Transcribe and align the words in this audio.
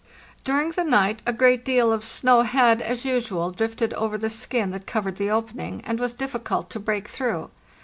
During 0.43 0.71
the 0.71 0.83
night 0.83 1.21
a 1.27 1.31
great 1.31 1.63
deal 1.63 1.93
of 1.93 2.03
snow 2.03 2.41
had, 2.41 2.81
as 2.81 3.05
usual, 3.05 3.51
drifted 3.51 3.93
over 3.93 4.17
the 4.17 4.31
skin 4.31 4.71
that 4.71 4.87
covered 4.87 5.17
the 5.17 5.29
opening, 5.29 5.81
and 5.85 5.99
was 5.99 6.15
difficult 6.15 6.71
to 6.71 6.79
break 6.79 7.07
through. 7.07 7.51